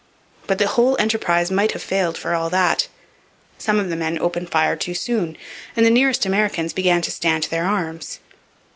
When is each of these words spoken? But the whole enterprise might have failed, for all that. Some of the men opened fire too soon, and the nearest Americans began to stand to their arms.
But 0.47 0.57
the 0.57 0.65
whole 0.65 0.95
enterprise 0.97 1.51
might 1.51 1.73
have 1.73 1.83
failed, 1.83 2.17
for 2.17 2.33
all 2.33 2.49
that. 2.49 2.87
Some 3.59 3.77
of 3.79 3.89
the 3.91 3.95
men 3.95 4.17
opened 4.17 4.49
fire 4.49 4.75
too 4.75 4.95
soon, 4.95 5.37
and 5.75 5.85
the 5.85 5.91
nearest 5.91 6.25
Americans 6.25 6.73
began 6.73 7.03
to 7.03 7.11
stand 7.11 7.43
to 7.43 7.51
their 7.51 7.67
arms. 7.67 8.19